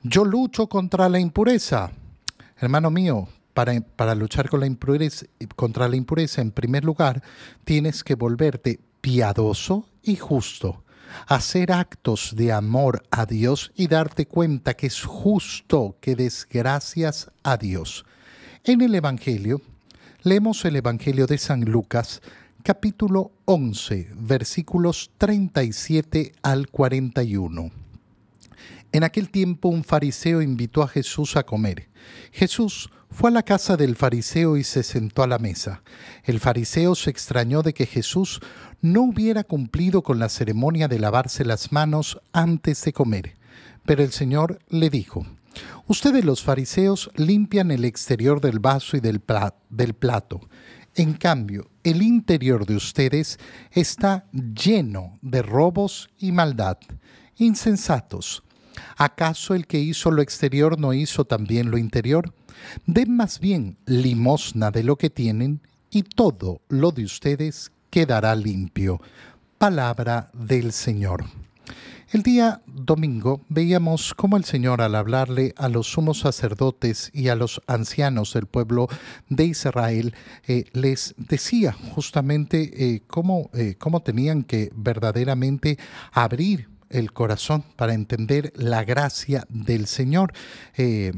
Yo 0.02 0.24
lucho 0.24 0.68
contra 0.68 1.08
la 1.08 1.18
impureza. 1.18 1.90
Hermano 2.58 2.90
mío, 2.90 3.28
para, 3.54 3.80
para, 3.80 4.14
luchar 4.14 4.48
contra 4.48 5.88
la 5.88 5.96
impureza, 5.96 6.40
en 6.40 6.50
primer 6.52 6.84
lugar, 6.84 7.22
tienes 7.64 8.04
que 8.04 8.14
volverte 8.14 8.80
piadoso 9.00 9.86
y 10.02 10.16
justo, 10.16 10.84
hacer 11.26 11.72
actos 11.72 12.34
de 12.36 12.52
amor 12.52 13.02
a 13.10 13.26
Dios 13.26 13.72
y 13.76 13.88
darte 13.88 14.26
cuenta 14.26 14.74
que 14.74 14.86
es 14.86 15.02
justo 15.02 15.96
que 16.00 16.16
des 16.16 16.46
gracias 16.48 17.30
a 17.42 17.56
Dios. 17.56 18.04
En 18.64 18.80
el 18.80 18.94
Evangelio, 18.94 19.60
leemos 20.22 20.64
el 20.64 20.76
Evangelio 20.76 21.26
de 21.26 21.38
San 21.38 21.62
Lucas, 21.62 22.20
capítulo 22.62 23.32
11, 23.46 24.10
versículos 24.14 25.10
37 25.18 26.32
al 26.42 26.68
41. 26.68 27.79
En 28.92 29.04
aquel 29.04 29.30
tiempo 29.30 29.68
un 29.68 29.84
fariseo 29.84 30.42
invitó 30.42 30.82
a 30.82 30.88
Jesús 30.88 31.36
a 31.36 31.44
comer. 31.44 31.88
Jesús 32.32 32.90
fue 33.08 33.30
a 33.30 33.32
la 33.32 33.44
casa 33.44 33.76
del 33.76 33.94
fariseo 33.94 34.56
y 34.56 34.64
se 34.64 34.82
sentó 34.82 35.22
a 35.22 35.28
la 35.28 35.38
mesa. 35.38 35.82
El 36.24 36.40
fariseo 36.40 36.94
se 36.94 37.10
extrañó 37.10 37.62
de 37.62 37.72
que 37.72 37.86
Jesús 37.86 38.40
no 38.80 39.02
hubiera 39.02 39.44
cumplido 39.44 40.02
con 40.02 40.18
la 40.18 40.28
ceremonia 40.28 40.88
de 40.88 40.98
lavarse 40.98 41.44
las 41.44 41.70
manos 41.70 42.20
antes 42.32 42.82
de 42.82 42.92
comer. 42.92 43.36
Pero 43.84 44.02
el 44.02 44.10
Señor 44.10 44.58
le 44.68 44.90
dijo, 44.90 45.24
Ustedes 45.86 46.24
los 46.24 46.42
fariseos 46.42 47.10
limpian 47.16 47.70
el 47.70 47.84
exterior 47.84 48.40
del 48.40 48.58
vaso 48.58 48.96
y 48.96 49.00
del, 49.00 49.20
plato. 49.20 50.40
En 50.94 51.14
cambio, 51.14 51.68
el 51.82 52.02
interior 52.02 52.66
de 52.66 52.76
ustedes 52.76 53.38
está 53.72 54.26
lleno 54.32 55.18
de 55.22 55.42
robos 55.42 56.08
y 56.18 56.32
maldad. 56.32 56.78
Insensatos 57.36 58.44
¿Acaso 58.96 59.54
el 59.54 59.66
que 59.66 59.78
hizo 59.78 60.10
lo 60.10 60.22
exterior 60.22 60.78
no 60.78 60.92
hizo 60.92 61.24
también 61.24 61.70
lo 61.70 61.78
interior? 61.78 62.32
Den 62.86 63.16
más 63.16 63.40
bien 63.40 63.76
limosna 63.86 64.70
de 64.70 64.82
lo 64.82 64.96
que 64.96 65.10
tienen 65.10 65.60
y 65.90 66.02
todo 66.02 66.60
lo 66.68 66.92
de 66.92 67.04
ustedes 67.04 67.72
quedará 67.90 68.34
limpio. 68.34 69.00
Palabra 69.58 70.30
del 70.32 70.72
Señor. 70.72 71.24
El 72.12 72.24
día 72.24 72.60
domingo 72.66 73.42
veíamos 73.48 74.14
cómo 74.14 74.36
el 74.36 74.44
Señor 74.44 74.82
al 74.82 74.96
hablarle 74.96 75.54
a 75.56 75.68
los 75.68 75.86
sumos 75.86 76.18
sacerdotes 76.18 77.08
y 77.14 77.28
a 77.28 77.36
los 77.36 77.62
ancianos 77.68 78.32
del 78.32 78.46
pueblo 78.46 78.88
de 79.28 79.44
Israel 79.44 80.12
eh, 80.48 80.64
les 80.72 81.14
decía 81.18 81.72
justamente 81.72 82.70
eh, 82.74 83.02
cómo, 83.06 83.48
eh, 83.54 83.76
cómo 83.78 84.00
tenían 84.00 84.42
que 84.42 84.72
verdaderamente 84.74 85.78
abrir 86.10 86.68
el 86.90 87.12
corazón 87.12 87.64
para 87.76 87.94
entender 87.94 88.52
la 88.56 88.84
gracia 88.84 89.46
del 89.48 89.86
Señor. 89.86 90.32
Eh, 90.76 91.12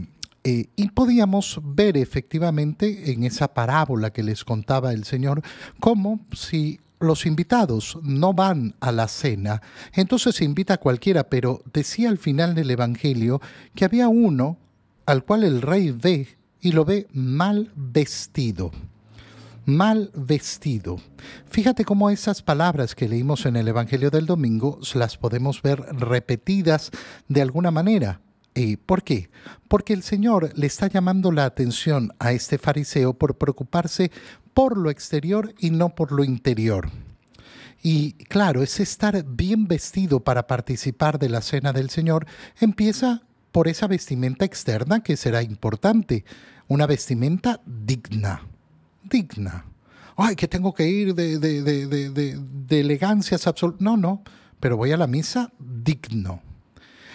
eh, 0.44 0.66
y 0.76 0.88
podíamos 0.90 1.60
ver 1.62 1.96
efectivamente 1.96 3.12
en 3.12 3.24
esa 3.24 3.54
parábola 3.54 4.12
que 4.12 4.22
les 4.22 4.44
contaba 4.44 4.92
el 4.92 5.04
Señor, 5.04 5.42
cómo 5.80 6.20
si 6.32 6.80
los 7.00 7.26
invitados 7.26 7.98
no 8.02 8.32
van 8.32 8.74
a 8.80 8.92
la 8.92 9.08
cena, 9.08 9.60
entonces 9.92 10.36
se 10.36 10.44
invita 10.44 10.74
a 10.74 10.78
cualquiera, 10.78 11.28
pero 11.28 11.62
decía 11.72 12.08
al 12.08 12.18
final 12.18 12.54
del 12.54 12.70
Evangelio 12.70 13.40
que 13.74 13.84
había 13.84 14.08
uno 14.08 14.58
al 15.06 15.24
cual 15.24 15.44
el 15.44 15.62
rey 15.62 15.90
ve 15.90 16.28
y 16.60 16.72
lo 16.72 16.84
ve 16.84 17.08
mal 17.12 17.72
vestido 17.74 18.70
mal 19.64 20.10
vestido. 20.14 20.98
Fíjate 21.46 21.84
cómo 21.84 22.10
esas 22.10 22.42
palabras 22.42 22.94
que 22.94 23.08
leímos 23.08 23.46
en 23.46 23.56
el 23.56 23.68
Evangelio 23.68 24.10
del 24.10 24.26
domingo 24.26 24.78
las 24.94 25.16
podemos 25.16 25.62
ver 25.62 25.80
repetidas 25.80 26.90
de 27.28 27.42
alguna 27.42 27.70
manera. 27.70 28.20
¿Y 28.54 28.76
por 28.76 29.02
qué? 29.02 29.30
Porque 29.68 29.92
el 29.92 30.02
Señor 30.02 30.50
le 30.54 30.66
está 30.66 30.88
llamando 30.88 31.32
la 31.32 31.44
atención 31.44 32.12
a 32.18 32.32
este 32.32 32.58
fariseo 32.58 33.14
por 33.14 33.38
preocuparse 33.38 34.10
por 34.52 34.76
lo 34.76 34.90
exterior 34.90 35.54
y 35.58 35.70
no 35.70 35.94
por 35.94 36.12
lo 36.12 36.24
interior. 36.24 36.90
Y 37.82 38.12
claro, 38.12 38.62
ese 38.62 38.82
estar 38.82 39.24
bien 39.24 39.66
vestido 39.66 40.20
para 40.20 40.46
participar 40.46 41.18
de 41.18 41.30
la 41.30 41.40
cena 41.40 41.72
del 41.72 41.90
Señor 41.90 42.26
empieza 42.60 43.22
por 43.50 43.68
esa 43.68 43.86
vestimenta 43.86 44.44
externa 44.44 45.02
que 45.02 45.16
será 45.16 45.42
importante, 45.42 46.24
una 46.68 46.86
vestimenta 46.86 47.60
digna 47.66 48.42
digna. 49.04 49.66
Ay, 50.16 50.36
que 50.36 50.48
tengo 50.48 50.74
que 50.74 50.88
ir 50.88 51.14
de, 51.14 51.38
de, 51.38 51.62
de, 51.62 52.38
de 52.38 52.80
elegancias 52.80 53.46
absolutas. 53.46 53.80
No, 53.80 53.96
no, 53.96 54.22
pero 54.60 54.76
voy 54.76 54.92
a 54.92 54.96
la 54.96 55.06
misa 55.06 55.52
digno. 55.58 56.42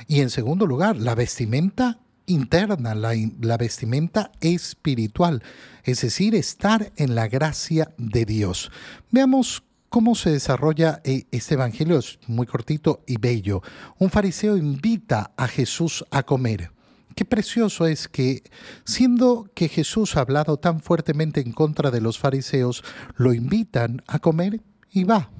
Y 0.07 0.21
en 0.21 0.29
segundo 0.29 0.65
lugar, 0.65 0.97
la 0.97 1.15
vestimenta 1.15 1.99
interna, 2.25 2.93
la, 2.93 3.13
la, 3.41 3.57
vestimenta 3.57 4.31
espiritual, 4.41 5.43
es 5.83 6.01
decir, 6.01 6.35
estar 6.35 6.91
en 6.97 7.15
la 7.15 7.27
gracia 7.27 7.93
de 7.97 8.25
Dios. 8.25 8.71
Veamos 9.11 9.63
¿Cómo 9.89 10.15
se 10.15 10.31
desarrolla 10.31 11.01
eh, 11.05 11.27
este 11.31 11.53
evangelio? 11.53 11.97
Es 11.97 12.19
muy 12.27 12.45
cortito 12.45 13.03
y 13.07 13.17
bello. 13.17 13.61
Un 13.97 14.09
fariseo 14.09 14.57
invita 14.57 15.31
a 15.37 15.47
Jesús 15.47 16.03
a 16.11 16.23
comer. 16.23 16.71
Qué 17.17 17.25
precioso 17.25 17.87
es 17.87 18.07
que, 18.07 18.43
siendo 18.85 19.49
que 19.55 19.69
Jesús 19.69 20.15
ha 20.15 20.19
hablado 20.21 20.57
tan 20.57 20.81
fuertemente 20.81 21.41
en 21.41 21.51
contra 21.51 21.89
de 21.89 21.99
los 21.99 22.19
fariseos, 22.19 22.83
lo 23.15 23.33
invitan 23.33 24.03
a 24.05 24.19
comer 24.19 24.61
y 24.91 25.03
va. 25.03 25.31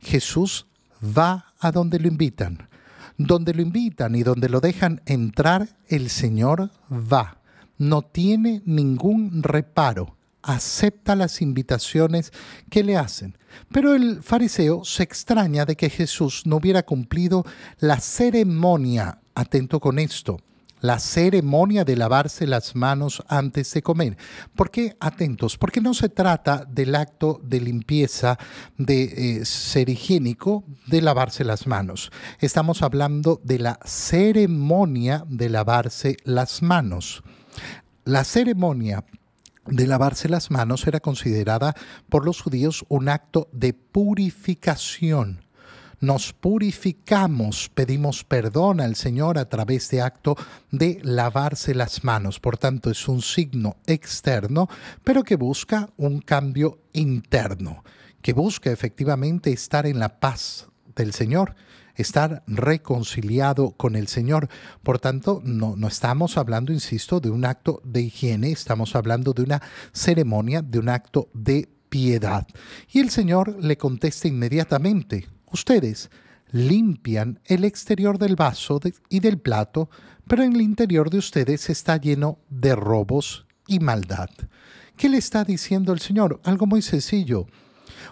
Jesús 0.00 0.64
va 1.02 1.52
a 1.60 1.70
donde 1.70 1.98
lo 1.98 2.08
invitan. 2.08 2.66
Donde 3.18 3.52
lo 3.52 3.60
invitan 3.60 4.14
y 4.14 4.22
donde 4.22 4.48
lo 4.48 4.60
dejan 4.60 5.02
entrar, 5.04 5.76
el 5.86 6.08
Señor 6.08 6.70
va. 6.90 7.42
No 7.76 8.00
tiene 8.00 8.62
ningún 8.64 9.42
reparo 9.42 10.16
acepta 10.44 11.14
las 11.14 11.40
invitaciones 11.40 12.32
que 12.68 12.82
le 12.82 12.96
hacen. 12.96 13.38
Pero 13.70 13.94
el 13.94 14.24
fariseo 14.24 14.82
se 14.84 15.04
extraña 15.04 15.66
de 15.66 15.76
que 15.76 15.88
Jesús 15.88 16.46
no 16.46 16.56
hubiera 16.56 16.82
cumplido 16.82 17.44
la 17.78 18.00
ceremonia, 18.00 19.20
atento 19.36 19.78
con 19.78 20.00
esto, 20.00 20.40
la 20.82 20.98
ceremonia 20.98 21.84
de 21.84 21.96
lavarse 21.96 22.46
las 22.46 22.74
manos 22.74 23.22
antes 23.28 23.72
de 23.72 23.82
comer. 23.82 24.18
¿Por 24.54 24.70
qué 24.70 24.96
atentos? 25.00 25.56
Porque 25.56 25.80
no 25.80 25.94
se 25.94 26.08
trata 26.08 26.66
del 26.68 26.94
acto 26.94 27.40
de 27.42 27.60
limpieza 27.60 28.38
de 28.76 29.02
eh, 29.40 29.44
ser 29.46 29.88
higiénico, 29.88 30.64
de 30.86 31.00
lavarse 31.00 31.44
las 31.44 31.66
manos. 31.66 32.10
Estamos 32.40 32.82
hablando 32.82 33.40
de 33.44 33.60
la 33.60 33.78
ceremonia 33.84 35.24
de 35.28 35.48
lavarse 35.48 36.16
las 36.24 36.62
manos. 36.62 37.22
La 38.04 38.24
ceremonia 38.24 39.04
de 39.66 39.86
lavarse 39.86 40.28
las 40.28 40.50
manos 40.50 40.86
era 40.88 40.98
considerada 40.98 41.74
por 42.08 42.24
los 42.24 42.42
judíos 42.42 42.84
un 42.88 43.08
acto 43.08 43.48
de 43.52 43.72
purificación. 43.72 45.41
Nos 46.02 46.32
purificamos, 46.32 47.70
pedimos 47.72 48.24
perdón 48.24 48.80
al 48.80 48.96
Señor 48.96 49.38
a 49.38 49.48
través 49.48 49.88
de 49.88 50.00
acto 50.00 50.36
de 50.72 50.98
lavarse 51.04 51.76
las 51.76 52.02
manos. 52.02 52.40
Por 52.40 52.58
tanto, 52.58 52.90
es 52.90 53.06
un 53.06 53.22
signo 53.22 53.76
externo, 53.86 54.68
pero 55.04 55.22
que 55.22 55.36
busca 55.36 55.90
un 55.96 56.20
cambio 56.20 56.80
interno, 56.92 57.84
que 58.20 58.32
busca 58.32 58.72
efectivamente 58.72 59.52
estar 59.52 59.86
en 59.86 60.00
la 60.00 60.18
paz 60.18 60.66
del 60.96 61.12
Señor 61.12 61.54
estar 61.94 62.42
reconciliado 62.48 63.70
con 63.70 63.94
el 63.94 64.08
Señor. 64.08 64.48
Por 64.82 64.98
tanto, 64.98 65.40
no, 65.44 65.76
no 65.76 65.86
estamos 65.86 66.36
hablando, 66.36 66.72
insisto, 66.72 67.20
de 67.20 67.30
un 67.30 67.44
acto 67.44 67.80
de 67.84 68.00
higiene, 68.00 68.50
estamos 68.50 68.96
hablando 68.96 69.34
de 69.34 69.42
una 69.42 69.62
ceremonia, 69.92 70.62
de 70.62 70.80
un 70.80 70.88
acto 70.88 71.28
de 71.32 71.68
piedad. 71.88 72.44
Y 72.90 72.98
el 72.98 73.10
Señor 73.10 73.62
le 73.62 73.76
contesta 73.76 74.26
inmediatamente, 74.26 75.28
ustedes 75.52 76.10
limpian 76.50 77.40
el 77.46 77.64
exterior 77.64 78.18
del 78.18 78.36
vaso 78.36 78.80
y 79.08 79.20
del 79.20 79.38
plato, 79.38 79.88
pero 80.26 80.42
en 80.42 80.54
el 80.54 80.60
interior 80.60 81.10
de 81.10 81.18
ustedes 81.18 81.70
está 81.70 81.96
lleno 81.96 82.38
de 82.50 82.76
robos 82.76 83.46
y 83.66 83.80
maldad. 83.80 84.30
¿Qué 84.96 85.08
le 85.08 85.18
está 85.18 85.44
diciendo 85.44 85.92
el 85.92 86.00
Señor? 86.00 86.40
Algo 86.44 86.66
muy 86.66 86.82
sencillo. 86.82 87.46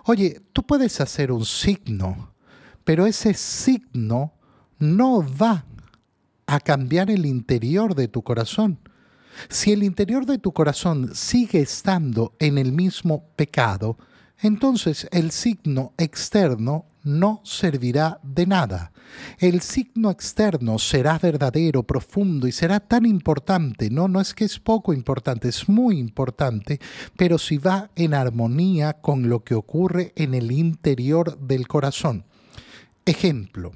Oye, 0.05 0.41
tú 0.53 0.63
puedes 0.63 1.01
hacer 1.01 1.31
un 1.31 1.45
signo, 1.45 2.33
pero 2.85 3.07
ese 3.07 3.35
signo 3.35 4.33
no 4.79 5.25
va 5.37 5.65
a 6.47 6.61
cambiar 6.61 7.11
el 7.11 7.27
interior 7.27 7.95
de 7.95 8.09
tu 8.09 8.23
corazón. 8.23 8.79
Si 9.49 9.73
el 9.73 9.83
interior 9.83 10.27
de 10.27 10.39
tu 10.39 10.53
corazón 10.53 11.15
sigue 11.15 11.61
estando 11.61 12.35
en 12.39 12.59
el 12.59 12.73
mismo 12.73 13.29
pecado, 13.37 13.97
entonces 14.43 15.09
el 15.13 15.31
signo 15.31 15.93
externo 15.99 16.87
no 17.03 17.41
servirá 17.45 18.21
de 18.23 18.47
nada. 18.47 18.93
El 19.39 19.61
signo 19.61 20.11
externo 20.11 20.79
será 20.79 21.19
verdadero, 21.19 21.83
profundo 21.83 22.47
y 22.47 22.53
será 22.53 22.81
tan 22.81 23.07
importante, 23.07 23.91
no, 23.91 24.07
no 24.07 24.21
es 24.21 24.35
que 24.35 24.45
es 24.45 24.59
poco 24.59 24.93
importante, 24.93 25.49
es 25.49 25.69
muy 25.69 25.99
importante, 25.99 26.81
pero 27.17 27.39
si 27.39 27.59
va 27.59 27.91
en 27.97 28.15
armonía 28.15 28.95
con 28.95 29.29
lo 29.29 29.43
que 29.43 29.55
ocurre 29.55 30.13
en 30.17 30.35
el 30.35 30.53
interior 30.53 31.39
del 31.39 31.67
corazón. 31.67 32.25
Ejemplo, 33.05 33.73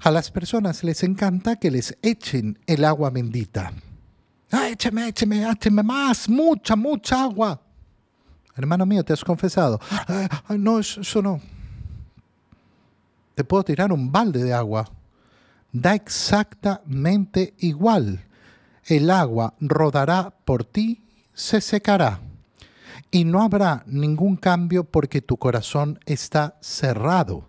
a 0.00 0.10
las 0.10 0.30
personas 0.30 0.84
les 0.84 1.02
encanta 1.02 1.56
que 1.56 1.70
les 1.70 1.96
echen 2.02 2.58
el 2.66 2.84
agua 2.84 3.10
bendita. 3.10 3.72
Ah, 4.50 4.68
écheme, 4.68 5.08
écheme, 5.08 5.50
écheme 5.50 5.82
más, 5.82 6.28
mucha, 6.28 6.76
mucha 6.76 7.22
agua. 7.22 7.62
Hermano 8.58 8.84
mío, 8.84 9.04
¿te 9.04 9.12
has 9.12 9.24
confesado? 9.24 9.80
Ah, 10.08 10.56
no, 10.58 10.80
eso 10.80 11.22
no. 11.22 11.40
Te 13.36 13.44
puedo 13.44 13.62
tirar 13.62 13.92
un 13.92 14.10
balde 14.10 14.42
de 14.42 14.52
agua. 14.52 14.84
Da 15.72 15.94
exactamente 15.94 17.54
igual. 17.58 18.24
El 18.84 19.10
agua 19.10 19.54
rodará 19.60 20.34
por 20.44 20.64
ti, 20.64 21.04
se 21.32 21.60
secará. 21.60 22.20
Y 23.12 23.24
no 23.24 23.42
habrá 23.42 23.84
ningún 23.86 24.36
cambio 24.36 24.82
porque 24.82 25.22
tu 25.22 25.36
corazón 25.36 26.00
está 26.04 26.56
cerrado. 26.60 27.47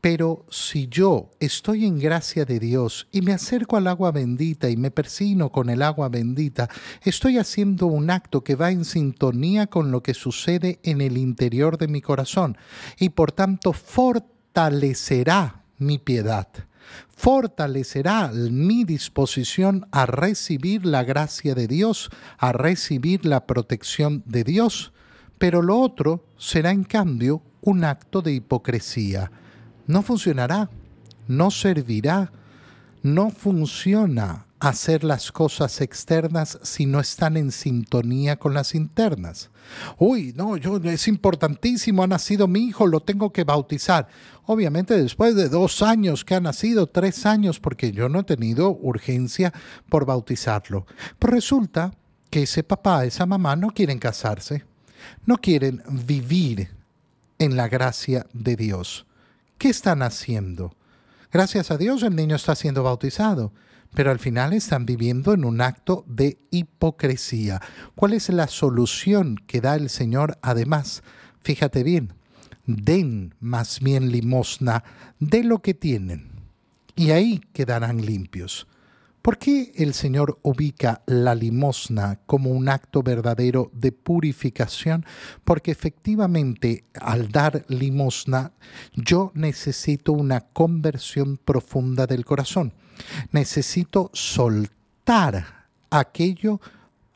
Pero 0.00 0.46
si 0.50 0.88
yo 0.88 1.30
estoy 1.40 1.86
en 1.86 1.98
gracia 1.98 2.44
de 2.44 2.58
Dios 2.58 3.06
y 3.12 3.22
me 3.22 3.32
acerco 3.32 3.76
al 3.76 3.86
agua 3.86 4.12
bendita 4.12 4.68
y 4.68 4.76
me 4.76 4.90
persino 4.90 5.50
con 5.50 5.70
el 5.70 5.82
agua 5.82 6.08
bendita, 6.08 6.68
estoy 7.02 7.38
haciendo 7.38 7.86
un 7.86 8.10
acto 8.10 8.42
que 8.42 8.54
va 8.54 8.70
en 8.70 8.84
sintonía 8.84 9.66
con 9.66 9.90
lo 9.90 10.02
que 10.02 10.14
sucede 10.14 10.80
en 10.82 11.00
el 11.00 11.16
interior 11.16 11.78
de 11.78 11.88
mi 11.88 12.00
corazón 12.00 12.56
y 12.98 13.10
por 13.10 13.32
tanto 13.32 13.72
fortalecerá 13.72 15.64
mi 15.78 15.98
piedad 15.98 16.48
fortalecerá 17.08 18.32
mi 18.32 18.84
disposición 18.84 19.86
a 19.92 20.06
recibir 20.06 20.86
la 20.86 21.04
gracia 21.04 21.54
de 21.54 21.66
Dios, 21.66 22.10
a 22.38 22.52
recibir 22.52 23.26
la 23.26 23.46
protección 23.46 24.22
de 24.26 24.42
Dios, 24.42 24.92
pero 25.38 25.62
lo 25.62 25.78
otro 25.78 26.24
será 26.36 26.70
en 26.70 26.84
cambio 26.84 27.42
un 27.60 27.84
acto 27.84 28.22
de 28.22 28.32
hipocresía 28.32 29.30
no 29.86 30.02
funcionará, 30.02 30.70
no 31.28 31.50
servirá, 31.50 32.32
no 33.02 33.30
funciona 33.30 34.46
hacer 34.60 35.04
las 35.04 35.32
cosas 35.32 35.80
externas 35.80 36.58
si 36.62 36.84
no 36.84 37.00
están 37.00 37.38
en 37.38 37.50
sintonía 37.50 38.36
con 38.36 38.52
las 38.52 38.74
internas. 38.74 39.50
Uy, 39.98 40.34
no, 40.36 40.56
yo 40.58 40.76
es 40.76 41.08
importantísimo, 41.08 42.02
ha 42.02 42.06
nacido 42.06 42.46
mi 42.46 42.66
hijo, 42.66 42.86
lo 42.86 43.00
tengo 43.00 43.32
que 43.32 43.44
bautizar. 43.44 44.08
Obviamente 44.44 45.00
después 45.00 45.34
de 45.34 45.48
dos 45.48 45.82
años 45.82 46.24
que 46.24 46.34
ha 46.34 46.40
nacido, 46.40 46.86
tres 46.86 47.24
años, 47.24 47.58
porque 47.58 47.92
yo 47.92 48.08
no 48.08 48.20
he 48.20 48.24
tenido 48.24 48.70
urgencia 48.70 49.52
por 49.88 50.04
bautizarlo. 50.04 50.86
Pero 51.18 51.32
resulta 51.32 51.94
que 52.28 52.42
ese 52.42 52.62
papá, 52.62 53.06
esa 53.06 53.24
mamá 53.24 53.56
no 53.56 53.70
quieren 53.70 53.98
casarse, 53.98 54.64
no 55.24 55.38
quieren 55.38 55.82
vivir 56.06 56.68
en 57.38 57.56
la 57.56 57.68
gracia 57.68 58.26
de 58.34 58.56
Dios. 58.56 59.06
¿Qué 59.60 59.68
están 59.68 60.00
haciendo? 60.00 60.74
Gracias 61.30 61.70
a 61.70 61.76
Dios 61.76 62.02
el 62.02 62.16
niño 62.16 62.34
está 62.34 62.54
siendo 62.54 62.82
bautizado, 62.82 63.52
pero 63.92 64.10
al 64.10 64.18
final 64.18 64.54
están 64.54 64.86
viviendo 64.86 65.34
en 65.34 65.44
un 65.44 65.60
acto 65.60 66.02
de 66.08 66.38
hipocresía. 66.50 67.60
¿Cuál 67.94 68.14
es 68.14 68.30
la 68.30 68.48
solución 68.48 69.36
que 69.46 69.60
da 69.60 69.74
el 69.74 69.90
Señor? 69.90 70.38
Además, 70.40 71.02
fíjate 71.42 71.82
bien, 71.82 72.14
den 72.64 73.34
más 73.38 73.80
bien 73.80 74.10
limosna 74.10 74.82
de 75.18 75.44
lo 75.44 75.58
que 75.58 75.74
tienen, 75.74 76.30
y 76.96 77.10
ahí 77.10 77.42
quedarán 77.52 78.00
limpios. 78.00 78.66
¿Por 79.22 79.36
qué 79.36 79.72
el 79.76 79.92
Señor 79.92 80.38
ubica 80.42 81.02
la 81.04 81.34
limosna 81.34 82.20
como 82.24 82.50
un 82.50 82.70
acto 82.70 83.02
verdadero 83.02 83.70
de 83.74 83.92
purificación? 83.92 85.04
Porque 85.44 85.70
efectivamente 85.70 86.84
al 86.94 87.30
dar 87.30 87.66
limosna 87.68 88.52
yo 88.94 89.30
necesito 89.34 90.12
una 90.12 90.40
conversión 90.40 91.36
profunda 91.36 92.06
del 92.06 92.24
corazón. 92.24 92.72
Necesito 93.30 94.10
soltar 94.14 95.68
aquello 95.90 96.60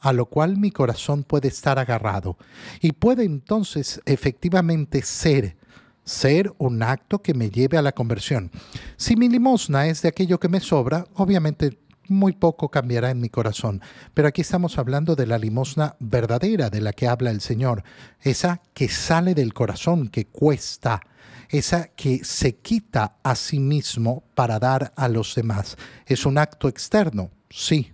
a 0.01 0.13
lo 0.13 0.27
cual 0.27 0.59
mi 0.59 0.71
corazón 0.71 1.25
puede 1.25 1.49
estar 1.49 1.79
agarrado 1.79 2.37
y 2.83 2.93
puede 2.93 3.25
entonces 3.25 4.03
efectivamente 4.05 5.01
ser 5.01 5.57
ser 6.05 6.53
un 6.59 6.83
acto 6.83 7.23
que 7.23 7.33
me 7.33 7.49
lleve 7.49 7.79
a 7.79 7.83
la 7.83 7.93
conversión. 7.93 8.51
Si 8.99 9.17
mi 9.17 9.29
limosna 9.29 9.87
es 9.87 10.03
de 10.03 10.11
aquello 10.11 10.39
que 10.39 10.51
me 10.51 10.61
sobra, 10.61 11.07
obviamente 11.15 11.79
muy 12.09 12.33
poco 12.33 12.71
cambiará 12.71 13.11
en 13.11 13.21
mi 13.21 13.29
corazón. 13.29 13.81
Pero 14.15 14.29
aquí 14.29 14.41
estamos 14.41 14.79
hablando 14.79 15.17
de 15.17 15.27
la 15.27 15.39
limosna 15.39 15.97
verdadera 16.01 16.71
de 16.71 16.81
la 16.81 16.93
que 16.93 17.09
habla 17.09 17.31
el 17.31 17.41
Señor, 17.41 17.85
esa 18.21 18.63
que 18.73 18.89
sale 18.89 19.35
del 19.35 19.55
corazón, 19.55 20.09
que 20.09 20.27
cuesta, 20.27 21.01
esa 21.49 21.89
que 21.89 22.25
se 22.25 22.57
quita 22.57 23.17
a 23.23 23.35
sí 23.35 23.59
mismo 23.59 24.25
para 24.35 24.59
dar 24.59 24.93
a 24.97 25.09
los 25.09 25.35
demás. 25.35 25.77
Es 26.07 26.27
un 26.27 26.39
acto 26.39 26.69
externo, 26.69 27.31
sí, 27.51 27.93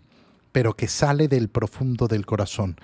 pero 0.52 0.74
que 0.74 0.88
sale 0.88 1.28
del 1.28 1.48
profundo 1.48 2.08
del 2.08 2.26
corazón. 2.26 2.76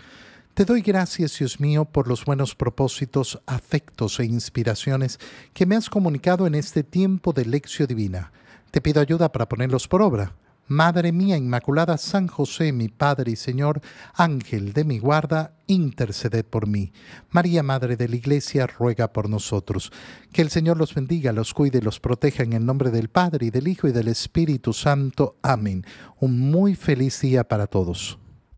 Te 0.56 0.64
doy 0.64 0.80
gracias, 0.80 1.38
Dios 1.38 1.60
mío, 1.60 1.84
por 1.84 2.08
los 2.08 2.24
buenos 2.24 2.54
propósitos, 2.54 3.42
afectos 3.44 4.18
e 4.20 4.24
inspiraciones 4.24 5.20
que 5.52 5.66
me 5.66 5.76
has 5.76 5.90
comunicado 5.90 6.46
en 6.46 6.54
este 6.54 6.82
tiempo 6.82 7.34
de 7.34 7.44
lección 7.44 7.86
divina. 7.88 8.32
Te 8.70 8.80
pido 8.80 9.02
ayuda 9.02 9.30
para 9.32 9.48
ponerlos 9.48 9.86
por 9.86 10.00
obra. 10.00 10.34
Madre 10.68 11.12
mía 11.12 11.36
Inmaculada, 11.36 11.96
San 11.96 12.26
José, 12.26 12.72
mi 12.72 12.88
Padre 12.88 13.32
y 13.32 13.36
Señor, 13.36 13.80
Ángel 14.14 14.72
de 14.72 14.84
mi 14.84 14.98
guarda, 14.98 15.54
interceded 15.68 16.44
por 16.44 16.66
mí. 16.66 16.92
María, 17.30 17.62
Madre 17.62 17.96
de 17.96 18.08
la 18.08 18.16
Iglesia, 18.16 18.66
ruega 18.66 19.12
por 19.12 19.28
nosotros. 19.28 19.92
Que 20.32 20.42
el 20.42 20.50
Señor 20.50 20.76
los 20.76 20.92
bendiga, 20.94 21.32
los 21.32 21.54
cuide 21.54 21.80
los 21.80 22.00
proteja 22.00 22.42
en 22.42 22.52
el 22.52 22.66
nombre 22.66 22.90
del 22.90 23.08
Padre 23.08 23.46
y 23.46 23.50
del 23.50 23.68
Hijo 23.68 23.86
y 23.86 23.92
del 23.92 24.08
Espíritu 24.08 24.72
Santo. 24.72 25.36
Amén. 25.40 25.84
Un 26.18 26.38
muy 26.38 26.74
feliz 26.74 27.20
día 27.20 27.44
para 27.44 27.68
todos. 27.68 28.18